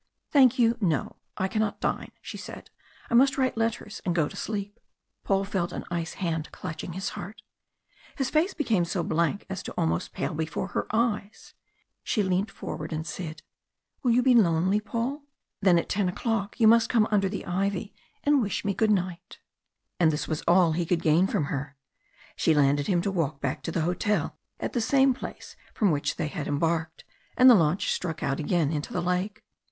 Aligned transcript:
"Thank 0.31 0.57
you, 0.57 0.79
no. 0.81 1.17
I 1.37 1.47
cannot 1.47 1.79
dine," 1.79 2.11
she 2.23 2.35
said. 2.35 2.71
"I 3.11 3.13
must 3.13 3.37
write 3.37 3.55
letters 3.55 4.01
and 4.03 4.15
go 4.15 4.27
to 4.27 4.35
sleep." 4.35 4.79
Paul 5.23 5.43
felt 5.43 5.71
an 5.71 5.85
ice 5.91 6.13
hand 6.15 6.51
clutching 6.51 6.93
his 6.93 7.09
heart. 7.09 7.43
His 8.15 8.31
face 8.31 8.55
became 8.55 8.83
so 8.83 9.03
blank 9.03 9.45
as 9.47 9.61
to 9.61 9.73
almost 9.73 10.11
pale 10.11 10.33
before 10.33 10.69
her 10.69 10.87
eyes. 10.89 11.53
She 12.03 12.23
leant 12.23 12.49
forward, 12.49 12.91
and 12.91 13.05
smiled. 13.05 13.43
"Will 14.01 14.09
you 14.09 14.23
be 14.23 14.33
lonely, 14.33 14.79
Paul? 14.79 15.21
Then 15.61 15.77
at 15.77 15.87
ten 15.87 16.09
o'clock 16.09 16.59
you 16.59 16.67
must 16.67 16.89
come 16.89 17.07
under 17.11 17.29
the 17.29 17.45
ivy 17.45 17.93
and 18.23 18.41
wish 18.41 18.65
me 18.65 18.73
good 18.73 18.89
night." 18.89 19.37
And 19.99 20.11
this 20.11 20.27
was 20.27 20.41
all 20.47 20.71
he 20.71 20.83
could 20.83 21.03
gain 21.03 21.27
from 21.27 21.43
her. 21.45 21.77
She 22.35 22.55
landed 22.55 22.87
him 22.87 23.03
to 23.03 23.11
walk 23.11 23.39
back 23.39 23.61
to 23.61 23.71
the 23.71 23.81
hotel 23.81 24.35
at 24.59 24.73
the 24.73 24.81
same 24.81 25.13
place 25.13 25.55
from 25.75 25.91
which 25.91 26.15
they 26.15 26.27
had 26.27 26.47
embarked, 26.47 27.03
and 27.37 27.47
the 27.47 27.53
launch 27.53 27.91
struck 27.93 28.23
out 28.23 28.39
again 28.39 28.71
into 28.71 28.91
the 28.91 28.99
lake. 29.03 29.43